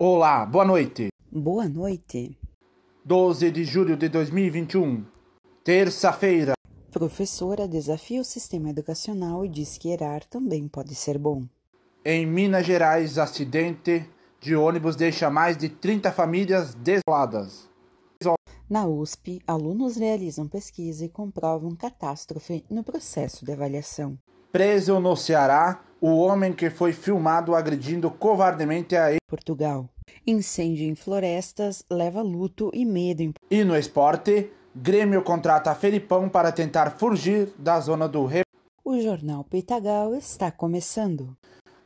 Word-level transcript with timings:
Olá, 0.00 0.46
boa 0.46 0.64
noite. 0.64 1.08
Boa 1.28 1.68
noite. 1.68 2.38
12 3.04 3.50
de 3.50 3.64
julho 3.64 3.96
de 3.96 4.08
2021, 4.08 5.04
terça-feira. 5.64 6.52
Professora 6.92 7.66
desafia 7.66 8.20
o 8.20 8.24
sistema 8.24 8.70
educacional 8.70 9.44
e 9.44 9.48
diz 9.48 9.76
que 9.76 9.88
errar 9.88 10.20
também 10.30 10.68
pode 10.68 10.94
ser 10.94 11.18
bom. 11.18 11.42
Em 12.04 12.24
Minas 12.24 12.64
Gerais, 12.64 13.18
acidente 13.18 14.08
de 14.40 14.54
ônibus 14.54 14.94
deixa 14.94 15.28
mais 15.30 15.56
de 15.56 15.68
30 15.68 16.12
famílias 16.12 16.74
desoladas. 16.76 17.68
Na 18.70 18.86
USP, 18.86 19.40
alunos 19.48 19.96
realizam 19.96 20.46
pesquisa 20.46 21.06
e 21.06 21.08
comprovam 21.08 21.74
catástrofe 21.74 22.64
no 22.70 22.84
processo 22.84 23.44
de 23.44 23.50
avaliação. 23.50 24.16
Preso 24.52 25.00
no 25.00 25.16
Ceará, 25.16 25.82
o 26.00 26.16
homem 26.18 26.52
que 26.52 26.70
foi 26.70 26.92
filmado 26.92 27.54
agredindo 27.54 28.10
covardemente 28.10 28.96
a 28.96 29.16
Portugal. 29.28 29.88
Incêndio 30.26 30.86
em 30.86 30.94
florestas 30.94 31.84
leva 31.90 32.22
luto 32.22 32.70
e 32.72 32.84
medo 32.84 33.22
em... 33.22 33.32
E 33.50 33.64
no 33.64 33.76
esporte, 33.76 34.50
Grêmio 34.74 35.22
contrata 35.22 35.74
Felipão 35.74 36.28
para 36.28 36.52
tentar 36.52 36.92
fugir 36.92 37.52
da 37.58 37.80
zona 37.80 38.08
do. 38.08 38.28
O 38.84 39.00
jornal 39.00 39.44
Peitagal 39.44 40.14
está 40.14 40.50
começando. 40.50 41.36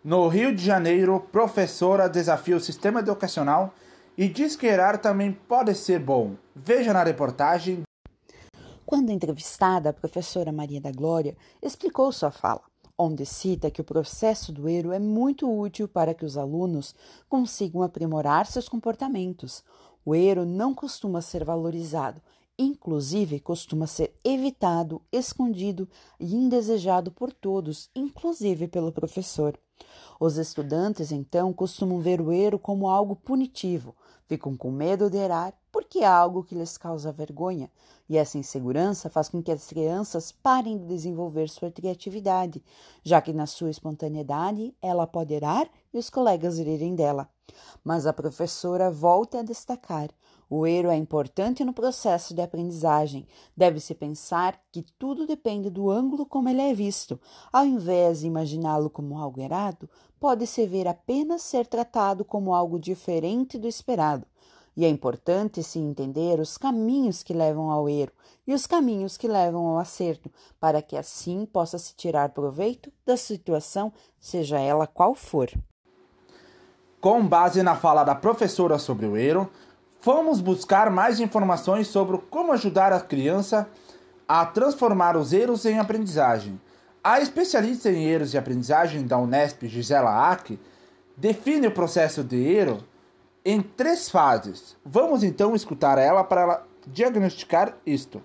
No 0.05 0.29
Rio 0.29 0.55
de 0.55 0.65
Janeiro, 0.65 1.21
professora 1.33 2.09
desafia 2.09 2.57
o 2.57 2.61
sistema 2.61 3.01
educacional 3.01 3.73
e 4.19 4.29
diz 4.29 4.57
que 4.57 4.67
errar 4.67 4.99
também 4.99 5.33
pode 5.33 5.75
ser 5.75 6.01
bom. 6.01 6.35
Veja 6.55 6.93
na 6.93 7.03
reportagem. 7.03 7.83
Quando 8.85 9.11
entrevistada, 9.11 9.91
a 9.91 9.93
professora 9.93 10.53
Maria 10.53 10.81
da 10.81 10.93
Glória 10.93 11.35
explicou 11.63 12.13
sua 12.13 12.31
fala 12.31 12.72
onde 12.99 13.25
cita 13.25 13.71
que 13.71 13.81
o 13.81 13.85
processo 13.85 14.53
do 14.53 14.69
erro 14.69 14.93
é 14.93 14.99
muito 14.99 15.51
útil 15.51 15.89
para 15.89 16.15
que 16.15 16.25
os 16.25 16.37
alunos 16.37 16.95
consigam 17.29 17.83
aprimorar 17.83 18.47
seus 18.47 18.69
comportamentos. 18.69 19.65
O 20.05 20.15
erro 20.15 20.45
não 20.45 20.75
costuma 20.75 21.21
ser 21.21 21.45
valorizado, 21.45 22.21
inclusive 22.59 23.41
costuma 23.41 23.87
ser 23.87 24.15
evitado, 24.25 25.03
escondido 25.11 25.89
e 26.19 26.35
indesejado 26.35 27.11
por 27.11 27.33
todos, 27.33 27.91
inclusive 27.95 28.69
pelo 28.69 28.93
professor. 28.93 29.59
Os 30.21 30.37
estudantes, 30.37 31.11
então, 31.11 31.53
costumam 31.53 32.01
ver 32.01 32.21
o 32.21 32.33
erro 32.33 32.59
como 32.59 32.89
algo 32.89 33.17
punitivo, 33.17 33.97
ficam 34.27 34.57
com 34.57 34.71
medo 34.71 35.11
de 35.11 35.19
errar 35.19 35.53
porque 35.73 36.01
é 36.01 36.07
algo 36.07 36.45
que 36.45 36.55
lhes 36.55 36.77
causa 36.77 37.11
vergonha, 37.11 37.71
e 38.09 38.19
essa 38.19 38.37
insegurança 38.37 39.09
faz 39.09 39.31
com 39.31 39.43
que 39.43 39.51
as 39.51 39.67
crianças 39.67 40.31
parem 40.31 40.77
de 40.77 40.87
desenvolver 40.87 41.49
sua 41.49 41.71
criatividade, 41.71 42.63
já 43.03 43.23
que 43.23 43.33
na 43.33 43.47
sua 43.47 43.71
espontaneidade 43.71 44.75
ela 44.83 45.07
pode 45.07 45.33
errar 45.33 45.67
e 45.93 45.99
os 45.99 46.11
colegas 46.11 46.59
rirem 46.59 46.95
dela. 46.95 47.29
Mas 47.83 48.07
a 48.07 48.13
professora 48.13 48.91
volta 48.91 49.41
a 49.41 49.43
destacar: 49.43 50.11
o 50.55 50.67
erro 50.67 50.91
é 50.91 50.97
importante 50.97 51.65
no 51.65 51.73
processo 51.73 52.35
de 52.35 52.43
aprendizagem. 52.43 53.27
Deve-se 53.57 53.95
pensar 53.95 54.61
que 54.71 54.85
tudo 54.99 55.27
depende 55.27 55.71
do 55.71 55.91
ângulo 55.91 56.27
como 56.27 56.47
ele 56.47 56.61
é 56.61 56.75
visto. 56.75 57.19
Ao 57.51 57.65
invés 57.65 58.21
de 58.21 58.27
imaginá-lo 58.27 58.91
como 58.91 59.19
algo 59.19 59.41
errado, 59.41 59.89
pode-se 60.21 60.67
ver 60.67 60.87
apenas 60.87 61.41
ser 61.41 61.67
tratado 61.67 62.23
como 62.23 62.55
algo 62.55 62.79
diferente 62.79 63.57
do 63.57 63.67
esperado. 63.67 64.27
E 64.77 64.85
é 64.85 64.91
importante 64.91 65.63
se 65.63 65.79
entender 65.79 66.39
os 66.39 66.59
caminhos 66.59 67.23
que 67.23 67.33
levam 67.33 67.71
ao 67.71 67.89
erro 67.89 68.13
e 68.47 68.53
os 68.53 68.67
caminhos 68.67 69.17
que 69.17 69.27
levam 69.27 69.67
ao 69.69 69.79
acerto, 69.79 70.31
para 70.61 70.83
que 70.83 70.99
assim 70.99 71.47
possa 71.47 71.79
se 71.79 71.95
tirar 71.95 72.29
proveito 72.29 72.93
da 73.07 73.17
situação, 73.17 73.91
seja 74.21 74.61
ela 74.61 74.87
qual 74.87 75.15
for. 75.15 75.51
Com 77.01 77.27
base 77.27 77.63
na 77.63 77.75
fala 77.75 78.05
da 78.05 78.15
professora 78.15 78.79
sobre 78.79 79.07
o 79.07 79.17
erro, 79.17 79.51
fomos 80.03 80.41
buscar 80.41 80.91
mais 80.91 81.21
informações 81.21 81.87
sobre 81.87 82.19
como 82.29 82.53
ajudar 82.53 82.93
a 82.93 83.01
criança 83.01 83.69
a 84.29 84.45
transformar 84.45 85.17
os 85.17 85.33
erros 85.33 85.65
em 85.65 85.79
aprendizagem. 85.79 86.61
A 87.03 87.21
especialista 87.21 87.89
em 87.89 88.05
erros 88.05 88.33
de 88.33 88.39
aprendizagem 88.39 89.07
da 89.07 89.17
Unesp, 89.17 89.63
Gisela 89.69 90.31
Ack, 90.31 90.59
define 91.17 91.69
o 91.69 91.73
processo 91.73 92.25
de 92.25 92.37
erro 92.37 92.83
em 93.45 93.63
três 93.63 94.11
fases. 94.11 94.77
Vamos 94.85 95.23
então 95.23 95.55
escutar 95.55 95.99
ela 95.99 96.25
para 96.25 96.41
ela 96.41 96.69
diagnosticar 96.85 97.77
isto. 97.87 98.21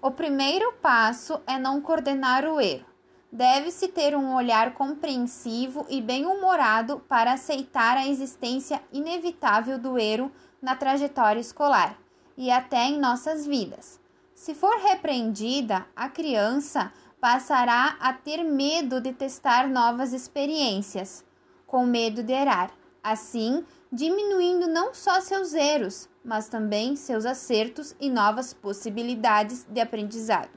O 0.00 0.10
primeiro 0.10 0.72
passo 0.80 1.38
é 1.46 1.58
não 1.58 1.82
coordenar 1.82 2.46
o 2.46 2.58
erro. 2.58 2.89
Deve-se 3.32 3.88
ter 3.88 4.16
um 4.16 4.34
olhar 4.34 4.74
compreensivo 4.74 5.86
e 5.88 6.00
bem-humorado 6.00 7.00
para 7.08 7.32
aceitar 7.32 7.96
a 7.96 8.06
existência 8.06 8.82
inevitável 8.92 9.78
do 9.78 9.98
erro 9.98 10.32
na 10.60 10.74
trajetória 10.74 11.40
escolar 11.40 11.96
e 12.36 12.50
até 12.50 12.86
em 12.86 12.98
nossas 12.98 13.46
vidas. 13.46 14.00
Se 14.34 14.54
for 14.54 14.76
repreendida, 14.78 15.86
a 15.94 16.08
criança 16.08 16.92
passará 17.20 17.96
a 18.00 18.12
ter 18.12 18.42
medo 18.42 19.00
de 19.00 19.12
testar 19.12 19.68
novas 19.68 20.12
experiências, 20.12 21.24
com 21.66 21.84
medo 21.86 22.22
de 22.22 22.32
errar 22.32 22.70
assim 23.02 23.64
diminuindo 23.92 24.68
não 24.68 24.94
só 24.94 25.20
seus 25.20 25.52
erros, 25.52 26.08
mas 26.24 26.48
também 26.48 26.94
seus 26.96 27.24
acertos 27.24 27.94
e 28.00 28.10
novas 28.10 28.54
possibilidades 28.54 29.66
de 29.68 29.80
aprendizado. 29.80 30.50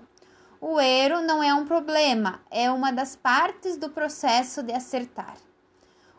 O 0.66 0.79
erro 0.79 1.22
não 1.22 1.44
é 1.44 1.53
um 1.53 1.66
problema, 1.66 2.40
é 2.50 2.72
uma 2.72 2.90
das 2.90 3.18
partes 3.18 3.75
do 3.75 3.90
processo 3.90 4.63
de 4.63 4.72
acertar. 4.72 5.35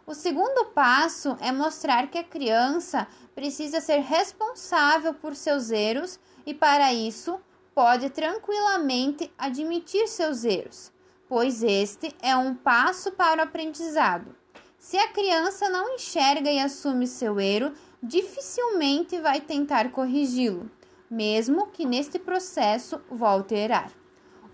O 0.06 0.12
segundo 0.12 0.66
passo 0.66 1.34
é 1.40 1.50
mostrar 1.50 2.08
que 2.08 2.18
a 2.18 2.22
criança 2.22 3.08
precisa 3.34 3.80
ser 3.80 4.00
responsável 4.00 5.14
por 5.14 5.34
seus 5.34 5.70
erros 5.70 6.20
e, 6.44 6.52
para 6.52 6.92
isso, 6.92 7.40
pode 7.74 8.10
tranquilamente 8.10 9.32
admitir 9.38 10.06
seus 10.08 10.44
erros, 10.44 10.92
pois 11.26 11.62
este 11.62 12.14
é 12.20 12.36
um 12.36 12.54
passo 12.54 13.12
para 13.12 13.40
o 13.40 13.44
aprendizado. 13.44 14.36
Se 14.78 14.98
a 14.98 15.08
criança 15.08 15.70
não 15.70 15.94
enxerga 15.94 16.50
e 16.50 16.60
assume 16.60 17.06
seu 17.06 17.40
erro, 17.40 17.72
dificilmente 18.02 19.18
vai 19.22 19.40
tentar 19.40 19.90
corrigi-lo, 19.90 20.70
mesmo 21.10 21.68
que 21.68 21.86
neste 21.86 22.18
processo 22.18 23.00
volte 23.10 23.54
a 23.54 23.58
errar. 23.58 24.03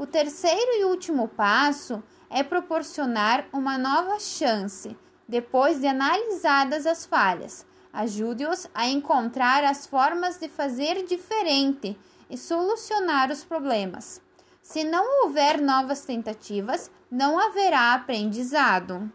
O 0.00 0.06
terceiro 0.06 0.80
e 0.80 0.84
último 0.86 1.28
passo 1.28 2.02
é 2.30 2.42
proporcionar 2.42 3.44
uma 3.52 3.76
nova 3.76 4.18
chance, 4.18 4.96
depois 5.28 5.78
de 5.78 5.86
analisadas 5.86 6.86
as 6.86 7.04
falhas. 7.04 7.66
Ajude-os 7.92 8.66
a 8.72 8.88
encontrar 8.88 9.62
as 9.62 9.86
formas 9.86 10.38
de 10.38 10.48
fazer 10.48 11.04
diferente 11.04 11.98
e 12.30 12.38
solucionar 12.38 13.30
os 13.30 13.44
problemas. 13.44 14.22
Se 14.62 14.84
não 14.84 15.26
houver 15.26 15.60
novas 15.60 16.00
tentativas, 16.00 16.90
não 17.10 17.38
haverá 17.38 17.92
aprendizado. 17.92 19.12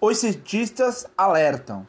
Os 0.00 0.18
cientistas 0.18 1.04
alertam 1.16 1.84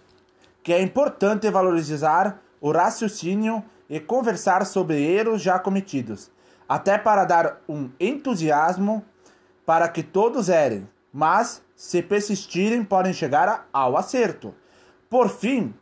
que 0.63 0.73
é 0.73 0.81
importante 0.81 1.51
valorizar 1.51 2.41
o 2.59 2.71
raciocínio 2.71 3.63
e 3.87 3.99
conversar 3.99 4.65
sobre 4.65 4.99
erros 4.99 5.39
já 5.39 5.59
cometidos, 5.59 6.31
até 6.69 6.99
para 6.99 7.25
dar 7.25 7.61
um 7.67 7.89
entusiasmo 7.99 9.03
para 9.65 9.89
que 9.89 10.03
todos 10.03 10.49
erem, 10.49 10.87
mas 11.11 11.63
se 11.75 12.03
persistirem 12.03 12.83
podem 12.83 13.11
chegar 13.11 13.67
ao 13.73 13.97
acerto. 13.97 14.53
Por 15.09 15.29
fim, 15.29 15.73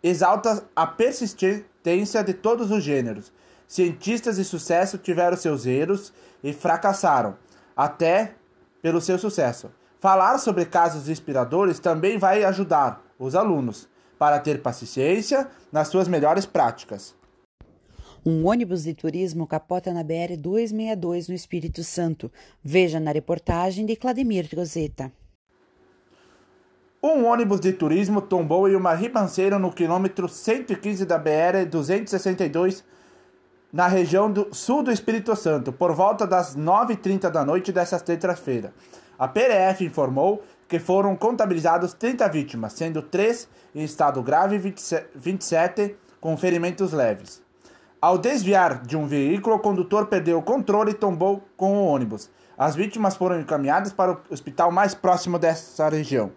exalta 0.00 0.64
a 0.76 0.86
persistência 0.86 2.22
de 2.22 2.32
todos 2.32 2.70
os 2.70 2.84
gêneros. 2.84 3.32
Cientistas 3.66 4.36
de 4.36 4.44
sucesso 4.44 4.98
tiveram 4.98 5.36
seus 5.36 5.66
erros 5.66 6.12
e 6.44 6.52
fracassaram, 6.52 7.36
até 7.76 8.34
pelo 8.80 9.00
seu 9.00 9.18
sucesso. 9.18 9.72
Falar 9.98 10.38
sobre 10.38 10.66
casos 10.66 11.08
inspiradores 11.08 11.80
também 11.80 12.18
vai 12.18 12.44
ajudar 12.44 13.02
os 13.18 13.34
alunos 13.34 13.88
para 14.18 14.38
ter 14.38 14.62
paciência 14.62 15.48
nas 15.72 15.88
suas 15.88 16.06
melhores 16.06 16.46
práticas. 16.46 17.16
Um 18.26 18.46
ônibus 18.46 18.84
de 18.84 18.94
turismo 18.94 19.46
capota 19.46 19.92
na 19.92 20.02
BR 20.02 20.38
262 20.38 21.28
no 21.28 21.34
Espírito 21.34 21.84
Santo. 21.84 22.32
Veja 22.62 22.98
na 22.98 23.12
reportagem 23.12 23.84
de 23.84 23.96
Clademir 23.96 24.48
Trozeta. 24.48 25.12
Um 27.02 27.26
ônibus 27.26 27.60
de 27.60 27.70
turismo 27.74 28.22
tombou 28.22 28.66
em 28.66 28.76
uma 28.76 28.94
ribanceira 28.94 29.58
no 29.58 29.70
quilômetro 29.70 30.26
115 30.26 31.04
da 31.04 31.18
BR 31.18 31.66
262 31.70 32.82
na 33.70 33.88
região 33.88 34.32
do 34.32 34.54
sul 34.54 34.82
do 34.82 34.90
Espírito 34.90 35.36
Santo, 35.36 35.70
por 35.70 35.92
volta 35.92 36.26
das 36.26 36.56
9h30 36.56 37.28
da 37.28 37.44
noite 37.44 37.72
desta 37.72 38.00
terça-feira. 38.00 38.72
A 39.18 39.28
PRF 39.28 39.84
informou 39.84 40.42
que 40.66 40.78
foram 40.78 41.14
contabilizados 41.14 41.92
30 41.92 42.26
vítimas, 42.30 42.72
sendo 42.72 43.02
3 43.02 43.46
em 43.74 43.84
estado 43.84 44.22
grave 44.22 44.56
e 44.56 44.74
27 45.14 45.94
com 46.22 46.34
ferimentos 46.38 46.90
leves. 46.90 47.43
Ao 48.04 48.18
desviar 48.18 48.82
de 48.82 48.98
um 48.98 49.06
veículo, 49.06 49.56
o 49.56 49.58
condutor 49.58 50.08
perdeu 50.08 50.36
o 50.36 50.42
controle 50.42 50.90
e 50.90 50.94
tombou 50.94 51.42
com 51.56 51.78
o 51.78 51.86
ônibus. 51.86 52.28
As 52.54 52.76
vítimas 52.76 53.16
foram 53.16 53.40
encaminhadas 53.40 53.94
para 53.94 54.12
o 54.12 54.20
hospital 54.28 54.70
mais 54.70 54.94
próximo 54.94 55.38
dessa 55.38 55.88
região. 55.88 56.30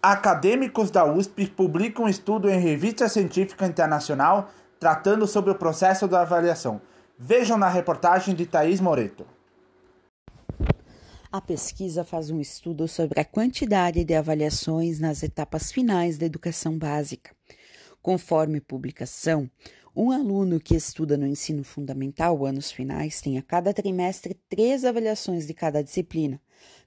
Acadêmicos 0.00 0.92
da 0.92 1.04
USP 1.04 1.48
publicam 1.48 2.04
um 2.04 2.08
estudo 2.08 2.48
em 2.48 2.60
revista 2.60 3.08
científica 3.08 3.66
internacional 3.66 4.48
tratando 4.78 5.26
sobre 5.26 5.50
o 5.50 5.56
processo 5.56 6.06
da 6.06 6.20
avaliação. 6.20 6.80
Vejam 7.18 7.58
na 7.58 7.68
reportagem 7.68 8.36
de 8.36 8.46
Thaís 8.46 8.80
Moreto. 8.80 9.26
A 11.32 11.40
pesquisa 11.40 12.04
faz 12.04 12.30
um 12.30 12.40
estudo 12.40 12.86
sobre 12.86 13.18
a 13.18 13.24
quantidade 13.24 14.04
de 14.04 14.14
avaliações 14.14 15.00
nas 15.00 15.24
etapas 15.24 15.72
finais 15.72 16.16
da 16.16 16.24
educação 16.24 16.78
básica. 16.78 17.32
Conforme 18.08 18.58
publicação, 18.58 19.50
um 19.94 20.10
aluno 20.10 20.58
que 20.58 20.74
estuda 20.74 21.14
no 21.18 21.26
ensino 21.26 21.62
fundamental 21.62 22.46
anos 22.46 22.72
finais 22.72 23.20
tem 23.20 23.36
a 23.36 23.42
cada 23.42 23.74
trimestre 23.74 24.32
três 24.48 24.82
avaliações 24.82 25.46
de 25.46 25.52
cada 25.52 25.84
disciplina. 25.84 26.40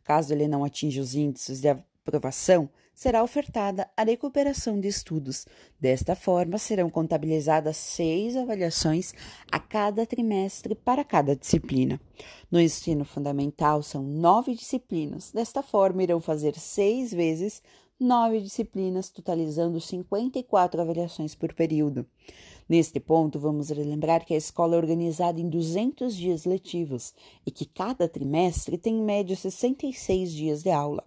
Caso 0.04 0.34
ele 0.34 0.48
não 0.48 0.64
atinja 0.64 1.00
os 1.00 1.14
índices 1.14 1.62
de 1.62 1.68
aprovação, 1.68 2.68
será 2.96 3.24
ofertada 3.24 3.88
a 3.96 4.04
recuperação 4.04 4.80
de 4.80 4.88
estudos. 4.88 5.46
Desta 5.80 6.16
forma, 6.16 6.58
serão 6.58 6.90
contabilizadas 6.90 7.78
seis 7.78 8.36
avaliações 8.36 9.14
a 9.52 9.60
cada 9.60 10.08
trimestre 10.08 10.74
para 10.74 11.04
cada 11.04 11.36
disciplina. 11.36 12.02
No 12.50 12.60
ensino 12.60 13.06
fundamental, 13.06 13.84
são 13.84 14.02
nove 14.02 14.56
disciplinas. 14.56 15.32
Desta 15.32 15.62
forma, 15.62 16.02
irão 16.02 16.20
fazer 16.20 16.58
seis 16.58 17.14
vezes 17.14 17.62
nove 18.02 18.42
disciplinas, 18.42 19.10
totalizando 19.10 19.80
54 19.80 20.82
avaliações 20.82 21.36
por 21.36 21.54
período. 21.54 22.06
Neste 22.68 23.00
ponto, 23.00 23.38
vamos 23.38 23.70
relembrar 23.70 24.26
que 24.26 24.34
a 24.34 24.38
escola 24.38 24.76
é 24.76 24.78
organizada 24.78 25.40
em 25.40 25.50
200 25.50 26.16
dias 26.16 26.46
letivos 26.46 27.14
e 27.46 27.52
que 27.52 27.66
cada 27.66 28.08
trimestre 28.08 28.78
tem 28.78 28.96
em 28.96 29.04
média 29.04 29.36
66 29.36 30.32
dias 30.32 30.64
de 30.64 30.72
aula. 30.72 31.04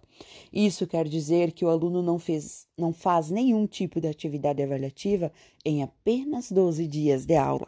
Isso 0.53 0.85
quer 0.85 1.07
dizer 1.07 1.51
que 1.51 1.65
o 1.65 1.69
aluno 1.69 2.01
não, 2.01 2.19
fez, 2.19 2.67
não 2.77 2.93
faz 2.93 3.29
nenhum 3.31 3.65
tipo 3.65 3.99
de 3.99 4.07
atividade 4.07 4.61
avaliativa 4.61 5.31
em 5.65 5.81
apenas 5.81 6.51
12 6.51 6.87
dias 6.87 7.25
de 7.25 7.35
aula. 7.35 7.67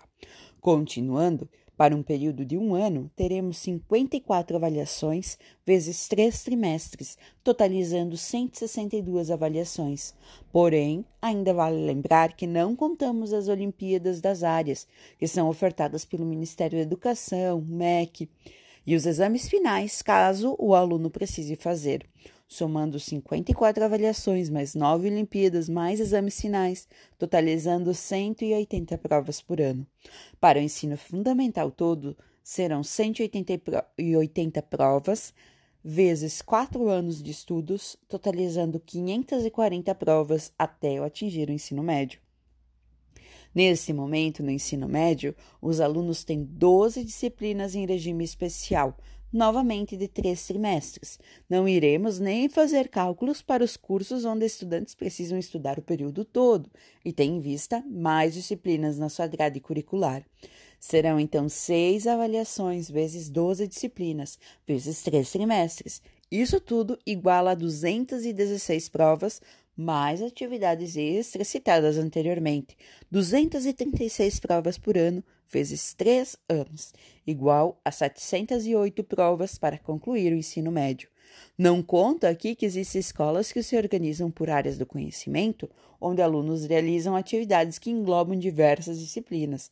Continuando, 0.61 1.49
para 1.77 1.95
um 1.95 2.01
período 2.01 2.43
de 2.43 2.57
um 2.57 2.73
ano, 2.73 3.09
teremos 3.15 3.57
54 3.59 4.57
avaliações 4.57 5.37
vezes 5.63 6.07
três 6.07 6.43
trimestres, 6.43 7.17
totalizando 7.43 8.17
162 8.17 9.29
avaliações. 9.29 10.15
Porém, 10.51 11.05
ainda 11.21 11.53
vale 11.53 11.85
lembrar 11.85 12.33
que 12.33 12.47
não 12.47 12.75
contamos 12.75 13.31
as 13.31 13.47
Olimpíadas 13.47 14.19
das 14.19 14.43
áreas, 14.43 14.87
que 15.19 15.27
são 15.27 15.47
ofertadas 15.47 16.03
pelo 16.03 16.25
Ministério 16.25 16.79
da 16.79 16.83
Educação, 16.83 17.61
MEC, 17.61 18.27
e 18.85 18.95
os 18.95 19.05
exames 19.05 19.47
finais, 19.47 20.01
caso 20.01 20.55
o 20.57 20.73
aluno 20.73 21.09
precise 21.11 21.55
fazer 21.55 22.07
somando 22.47 22.99
54 22.99 23.83
avaliações, 23.83 24.49
mais 24.49 24.73
9 24.73 25.09
Olimpíadas, 25.09 25.67
mais 25.67 25.99
exames 25.99 26.39
finais, 26.39 26.87
totalizando 27.17 27.93
180 27.93 28.97
provas 28.97 29.41
por 29.41 29.59
ano. 29.59 29.85
Para 30.39 30.59
o 30.59 30.61
ensino 30.61 30.97
fundamental 30.97 31.69
todo, 31.69 32.17
serão 32.41 32.81
180 32.83 34.61
provas, 34.61 35.33
vezes 35.83 36.41
4 36.41 36.87
anos 36.87 37.21
de 37.21 37.31
estudos, 37.31 37.97
totalizando 38.07 38.79
540 38.79 39.93
provas 39.95 40.53
até 40.57 40.97
atingir 40.99 41.49
o 41.49 41.53
ensino 41.53 41.83
médio. 41.83 42.21
Nesse 43.53 43.91
momento, 43.91 44.43
no 44.43 44.51
ensino 44.51 44.87
médio, 44.87 45.35
os 45.61 45.81
alunos 45.81 46.23
têm 46.23 46.43
12 46.43 47.03
disciplinas 47.03 47.73
em 47.75 47.85
regime 47.85 48.23
especial, 48.23 48.97
novamente 49.31 49.97
de 49.97 50.07
três 50.07 50.45
trimestres. 50.47 51.19
Não 51.49 51.67
iremos 51.67 52.19
nem 52.19 52.49
fazer 52.49 52.89
cálculos 52.89 53.41
para 53.41 53.63
os 53.63 53.77
cursos 53.77 54.25
onde 54.25 54.45
estudantes 54.45 54.95
precisam 54.95 55.37
estudar 55.37 55.77
o 55.77 55.81
período 55.81 56.23
todo 56.23 56.69
e 57.03 57.11
têm 57.11 57.37
em 57.37 57.39
vista 57.39 57.83
mais 57.89 58.33
disciplinas 58.33 58.97
na 58.97 59.09
sua 59.09 59.27
grade 59.27 59.59
curricular. 59.59 60.23
Serão 60.79 61.19
então 61.19 61.49
seis 61.49 62.05
avaliações 62.05 62.89
vezes 62.89 63.29
12 63.29 63.67
disciplinas, 63.67 64.37
vezes 64.65 65.01
três 65.01 65.31
trimestres. 65.31 66.01
Isso 66.29 66.59
tudo 66.59 66.99
igual 67.05 67.47
a 67.47 67.55
216 67.55 68.89
provas 68.89 69.41
mais 69.77 70.23
atividades 70.23 70.97
extras 70.97 71.47
citadas 71.47 71.97
anteriormente, 71.97 72.75
236 73.11 74.39
provas 74.39 74.77
por 74.77 74.97
ano, 74.97 75.23
vezes 75.47 75.93
3 75.93 76.35
anos, 76.49 76.93
igual 77.25 77.79
a 77.85 77.91
708 77.91 79.03
provas 79.03 79.57
para 79.57 79.77
concluir 79.77 80.33
o 80.33 80.37
ensino 80.37 80.71
médio. 80.71 81.09
Não 81.57 81.83
conta 81.83 82.29
aqui 82.29 82.55
que 82.55 82.65
existem 82.65 82.99
escolas 82.99 83.51
que 83.51 83.61
se 83.61 83.77
organizam 83.77 84.31
por 84.31 84.49
áreas 84.49 84.77
do 84.77 84.85
conhecimento, 84.85 85.69
onde 86.01 86.21
alunos 86.21 86.65
realizam 86.65 87.15
atividades 87.15 87.77
que 87.77 87.91
englobam 87.91 88.37
diversas 88.37 88.99
disciplinas. 88.99 89.69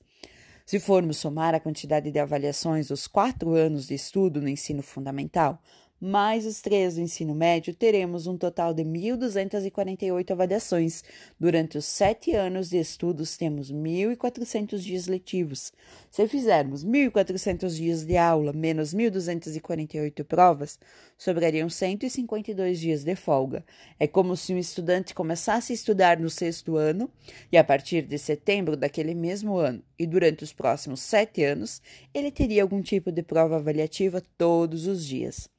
Se 0.65 0.79
formos 0.79 1.17
somar 1.17 1.53
a 1.53 1.59
quantidade 1.59 2.09
de 2.09 2.17
avaliações 2.17 2.87
dos 2.87 3.05
quatro 3.05 3.53
anos 3.53 3.87
de 3.87 3.93
estudo 3.93 4.41
no 4.41 4.49
ensino 4.49 4.81
fundamental, 4.81 5.61
mais 6.05 6.45
os 6.45 6.61
três 6.61 6.95
do 6.95 7.01
ensino 7.01 7.33
médio, 7.33 7.73
teremos 7.73 8.27
um 8.27 8.37
total 8.37 8.75
de 8.75 8.83
1.248 8.83 10.31
avaliações. 10.31 11.03
Durante 11.39 11.79
os 11.79 11.85
sete 11.85 12.35
anos 12.35 12.69
de 12.69 12.77
estudos, 12.77 13.35
temos 13.35 13.71
1.400 13.71 14.77
dias 14.77 15.07
letivos. 15.07 15.73
Se 16.11 16.27
fizermos 16.27 16.85
1.400 16.85 17.75
dias 17.75 18.05
de 18.05 18.17
aula 18.17 18.53
menos 18.53 18.93
1.248 18.93 20.23
provas, 20.23 20.77
sobrariam 21.17 21.67
152 21.67 22.79
dias 22.79 23.03
de 23.03 23.15
folga. 23.15 23.65
É 23.99 24.05
como 24.05 24.37
se 24.37 24.53
um 24.53 24.59
estudante 24.59 25.15
começasse 25.15 25.73
a 25.73 25.75
estudar 25.75 26.19
no 26.19 26.29
sexto 26.29 26.77
ano 26.77 27.09
e, 27.51 27.57
a 27.57 27.63
partir 27.63 28.03
de 28.03 28.19
setembro 28.19 28.77
daquele 28.77 29.15
mesmo 29.15 29.57
ano 29.57 29.81
e 29.97 30.05
durante 30.05 30.43
os 30.43 30.53
próximos 30.53 30.99
sete 30.99 31.43
anos, 31.43 31.81
ele 32.13 32.29
teria 32.29 32.61
algum 32.61 32.81
tipo 32.81 33.11
de 33.11 33.23
prova 33.23 33.55
avaliativa 33.55 34.21
todos 34.37 34.85
os 34.85 35.03
dias. 35.03 35.54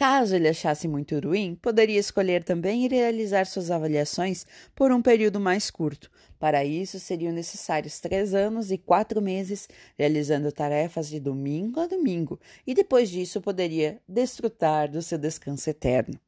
Caso 0.00 0.34
ele 0.34 0.48
achasse 0.48 0.88
muito 0.88 1.18
ruim, 1.18 1.54
poderia 1.60 2.00
escolher 2.00 2.42
também 2.42 2.88
realizar 2.88 3.44
suas 3.44 3.70
avaliações 3.70 4.46
por 4.74 4.90
um 4.92 5.02
período 5.02 5.38
mais 5.38 5.70
curto. 5.70 6.10
Para 6.38 6.64
isso, 6.64 6.98
seriam 6.98 7.34
necessários 7.34 8.00
três 8.00 8.32
anos 8.32 8.70
e 8.70 8.78
quatro 8.78 9.20
meses 9.20 9.68
realizando 9.98 10.50
tarefas 10.50 11.06
de 11.06 11.20
domingo 11.20 11.80
a 11.80 11.86
domingo, 11.86 12.40
e 12.66 12.72
depois 12.72 13.10
disso 13.10 13.42
poderia 13.42 14.00
desfrutar 14.08 14.90
do 14.90 15.02
seu 15.02 15.18
descanso 15.18 15.68
eterno. 15.68 16.18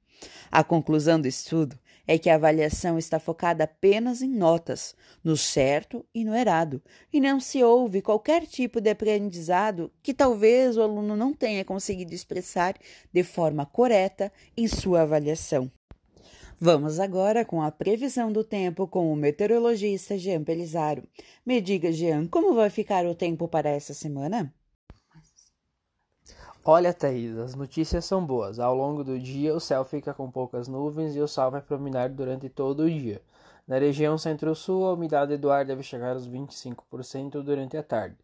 A 0.51 0.63
conclusão 0.63 1.19
do 1.19 1.27
estudo 1.27 1.79
é 2.07 2.19
que 2.19 2.29
a 2.29 2.35
avaliação 2.35 2.99
está 2.99 3.19
focada 3.19 3.65
apenas 3.65 4.23
em 4.23 4.29
notas, 4.29 4.95
no 5.23 5.37
certo 5.37 6.05
e 6.15 6.25
no 6.25 6.35
errado, 6.35 6.83
e 7.13 7.21
não 7.21 7.39
se 7.39 7.63
ouve 7.63 8.03
qualquer 8.03 8.47
tipo 8.47 8.81
de 8.81 8.91
aprendizado 8.91 9.91
que 10.03 10.13
talvez 10.13 10.77
o 10.77 10.83
aluno 10.83 11.17
não 11.17 11.33
tenha 11.33 11.65
conseguido 11.65 12.15
expressar 12.15 12.75
de 13.13 13.23
forma 13.23 13.65
correta 13.65 14.33
em 14.57 14.67
sua 14.67 15.03
avaliação. 15.03 15.71
Vamos 16.65 17.01
agora 17.01 17.45
com 17.45 17.61
a 17.61 17.73
previsão 17.73 18.31
do 18.31 18.45
tempo 18.45 18.87
com 18.87 19.13
o 19.13 19.17
meteorologista 19.17 20.17
Jean 20.17 20.45
Pelizaro. 20.45 21.03
Me 21.45 21.61
diga, 21.61 21.91
Jean, 21.91 22.29
como 22.29 22.55
vai 22.55 22.71
ficar 22.71 23.05
o 23.05 23.17
tempo 23.17 23.49
para 23.49 23.69
essa 23.69 23.93
semana? 23.93 24.55
Olha, 26.65 26.95
Thaís, 26.95 27.37
as 27.39 27.57
notícias 27.57 28.05
são 28.05 28.25
boas. 28.25 28.61
Ao 28.61 28.73
longo 28.73 29.03
do 29.03 29.19
dia, 29.19 29.53
o 29.53 29.59
céu 29.59 29.85
fica 29.85 30.15
com 30.15 30.31
poucas 30.31 30.69
nuvens 30.69 31.17
e 31.17 31.21
o 31.21 31.27
sol 31.27 31.51
vai 31.51 31.61
predominar 31.61 32.09
durante 32.09 32.49
todo 32.49 32.85
o 32.85 32.91
dia. 32.91 33.21
Na 33.67 33.79
região 33.79 34.17
centro-sul, 34.17 34.87
a 34.87 34.93
umidade 34.93 35.37
do 35.37 35.51
ar 35.51 35.65
deve 35.65 35.83
chegar 35.83 36.13
aos 36.13 36.29
25% 36.29 37.43
durante 37.43 37.77
a 37.77 37.83
tarde. 37.83 38.17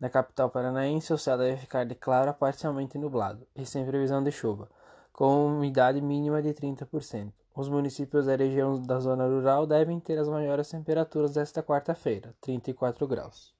Na 0.00 0.10
capital 0.10 0.50
paranaense, 0.50 1.12
o 1.12 1.18
céu 1.18 1.38
deve 1.38 1.56
ficar 1.56 1.84
de 1.84 1.94
claro 1.94 2.30
a 2.30 2.34
parcialmente 2.34 2.98
nublado 2.98 3.46
e 3.54 3.64
sem 3.64 3.86
previsão 3.86 4.24
de 4.24 4.32
chuva, 4.32 4.68
com 5.12 5.46
umidade 5.46 6.00
mínima 6.00 6.42
de 6.42 6.52
30%. 6.52 7.32
Os 7.54 7.68
municípios 7.68 8.26
da 8.26 8.34
região 8.34 8.82
da 8.82 8.98
zona 8.98 9.24
rural 9.24 9.68
devem 9.68 10.00
ter 10.00 10.18
as 10.18 10.28
maiores 10.28 10.68
temperaturas 10.68 11.34
desta 11.34 11.62
quarta-feira, 11.62 12.34
34 12.40 13.06
graus. 13.06 13.53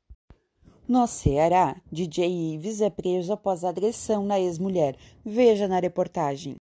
No 0.87 1.07
Ceará, 1.07 1.77
DJ 1.91 2.55
Ives 2.55 2.83
é 2.83 2.91
preso 2.91 3.33
após 3.33 3.65
agressão 3.65 4.27
na 4.27 4.39
ex-mulher. 4.39 4.97
Veja 5.25 5.67
na 5.67 5.81
reportagem. 5.81 6.57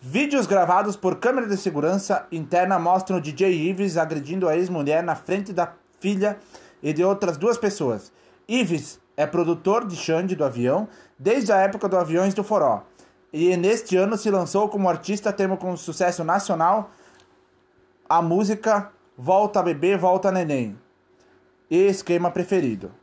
Vídeos 0.00 0.46
gravados 0.46 0.96
por 0.96 1.16
câmera 1.16 1.46
de 1.46 1.58
segurança 1.58 2.26
interna 2.32 2.78
mostram 2.78 3.20
DJ 3.20 3.68
Ives 3.68 3.98
agredindo 3.98 4.48
a 4.48 4.56
ex-mulher 4.56 5.02
na 5.02 5.14
frente 5.14 5.52
da 5.52 5.74
filha 6.00 6.38
e 6.82 6.90
de 6.94 7.04
outras 7.04 7.36
duas 7.36 7.58
pessoas. 7.58 8.10
Ives 8.48 8.98
é 9.14 9.26
produtor 9.26 9.86
de 9.86 9.94
Xande 9.94 10.34
do 10.34 10.42
avião 10.42 10.88
desde 11.18 11.52
a 11.52 11.58
época 11.58 11.90
do 11.90 11.98
Aviões 11.98 12.32
do 12.32 12.42
Foró 12.42 12.82
e 13.30 13.54
neste 13.58 13.94
ano 13.94 14.16
se 14.16 14.30
lançou 14.30 14.70
como 14.70 14.88
artista 14.88 15.30
tendo 15.30 15.58
como 15.58 15.76
sucesso 15.76 16.24
nacional 16.24 16.90
a 18.08 18.22
música 18.22 18.90
Volta 19.18 19.62
Bebê, 19.62 19.98
Volta 19.98 20.32
Neném 20.32 20.78
e 21.70 21.76
esquema 21.76 22.30
preferido. 22.30 23.01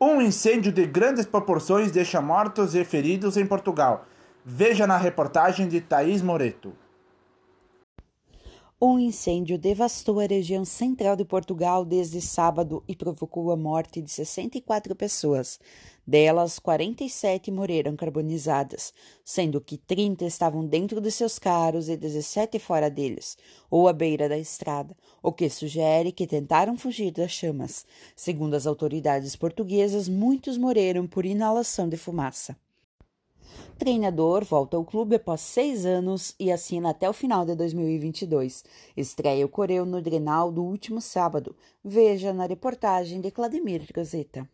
Um 0.00 0.20
incêndio 0.22 0.70
de 0.70 0.86
grandes 0.86 1.26
proporções 1.26 1.90
deixa 1.90 2.20
mortos 2.20 2.72
e 2.76 2.84
feridos 2.84 3.36
em 3.36 3.44
Portugal. 3.44 4.06
Veja 4.44 4.86
na 4.86 4.96
reportagem 4.96 5.66
de 5.66 5.80
Thaís 5.80 6.22
Moreto. 6.22 6.72
Um 8.80 8.96
incêndio 8.96 9.58
devastou 9.58 10.20
a 10.20 10.26
região 10.26 10.64
central 10.64 11.16
de 11.16 11.24
Portugal 11.24 11.84
desde 11.84 12.20
sábado 12.20 12.80
e 12.86 12.94
provocou 12.94 13.50
a 13.50 13.56
morte 13.56 14.00
de 14.00 14.08
64 14.08 14.94
pessoas. 14.94 15.58
Delas, 16.06 16.60
47 16.60 17.50
morreram 17.50 17.96
carbonizadas, 17.96 18.94
sendo 19.24 19.60
que 19.60 19.76
30 19.76 20.26
estavam 20.26 20.64
dentro 20.64 21.00
de 21.00 21.10
seus 21.10 21.40
carros 21.40 21.88
e 21.88 21.96
17 21.96 22.60
fora 22.60 22.88
deles, 22.88 23.36
ou 23.68 23.88
à 23.88 23.92
beira 23.92 24.28
da 24.28 24.38
estrada, 24.38 24.96
o 25.20 25.32
que 25.32 25.50
sugere 25.50 26.12
que 26.12 26.24
tentaram 26.24 26.78
fugir 26.78 27.10
das 27.10 27.32
chamas. 27.32 27.84
Segundo 28.14 28.54
as 28.54 28.64
autoridades 28.64 29.34
portuguesas, 29.34 30.08
muitos 30.08 30.56
morreram 30.56 31.04
por 31.04 31.26
inalação 31.26 31.88
de 31.88 31.96
fumaça. 31.96 32.56
Treinador 33.78 34.44
volta 34.44 34.76
ao 34.76 34.84
clube 34.84 35.14
após 35.14 35.40
seis 35.40 35.86
anos 35.86 36.34
e 36.38 36.50
assina 36.50 36.90
até 36.90 37.08
o 37.08 37.12
final 37.12 37.46
de 37.46 37.54
2022. 37.54 38.64
Estreia 38.96 39.46
o 39.46 39.48
Coreu 39.48 39.86
no 39.86 40.02
Grenal 40.02 40.50
do 40.50 40.64
último 40.64 41.00
sábado. 41.00 41.54
Veja 41.84 42.32
na 42.32 42.44
reportagem 42.44 43.20
de 43.20 43.30
Cladimir 43.30 43.86
Gazeta. 43.94 44.48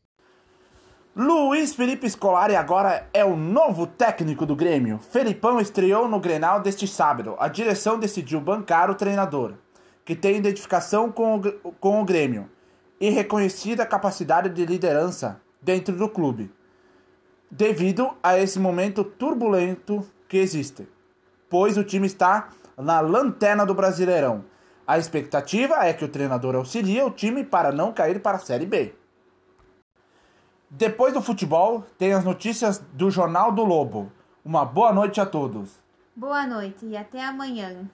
Luiz 1.17 1.73
Felipe 1.73 2.11
Scolari 2.11 2.55
agora 2.55 3.09
é 3.15 3.25
o 3.25 3.35
novo 3.35 3.87
técnico 3.87 4.45
do 4.45 4.55
Grêmio. 4.55 4.99
Felipão 4.99 5.59
estreou 5.59 6.07
no 6.07 6.21
Grenal 6.21 6.61
deste 6.61 6.87
sábado. 6.87 7.35
A 7.39 7.49
direção 7.49 7.99
decidiu 7.99 8.43
bancar 8.43 8.91
o 8.91 8.95
treinador, 8.95 9.55
que 10.05 10.15
tem 10.15 10.37
identificação 10.37 11.11
com 11.11 11.37
o, 11.37 11.73
com 11.73 12.03
o 12.03 12.05
Grêmio 12.05 12.51
e 13.01 13.09
reconhecida 13.09 13.87
capacidade 13.87 14.51
de 14.51 14.67
liderança 14.67 15.41
dentro 15.63 15.97
do 15.97 16.11
clube 16.11 16.51
devido 17.51 18.11
a 18.23 18.39
esse 18.39 18.59
momento 18.59 19.05
turbulento 19.05 20.05
que 20.29 20.39
existe, 20.39 20.89
pois 21.49 21.77
o 21.77 21.85
time 21.85 22.07
está 22.07 22.49
na 22.77 23.01
lanterna 23.01 23.65
do 23.65 23.75
Brasileirão. 23.75 24.45
A 24.87 24.99
expectativa 24.99 25.77
é 25.87 25.93
que 25.93 26.05
o 26.05 26.09
treinador 26.09 26.55
auxilie 26.55 27.01
o 27.03 27.11
time 27.11 27.45
para 27.45 27.73
não 27.73 27.93
cair 27.93 28.21
para 28.21 28.37
a 28.37 28.41
Série 28.41 28.67
B. 28.67 28.95
Depois 30.69 31.15
do 31.15 31.23
futebol, 31.23 31.85
tem 31.97 32.13
as 32.13 32.25
notícias 32.25 32.83
do 32.93 33.11
Jornal 33.11 33.53
do 33.53 33.65
Lobo. 33.65 34.11
Uma 34.45 34.65
boa 34.65 34.93
noite 34.93 35.21
a 35.21 35.27
todos. 35.27 35.81
Boa 36.17 36.47
noite 36.47 36.85
e 36.85 36.97
até 36.97 37.25
amanhã. 37.25 37.89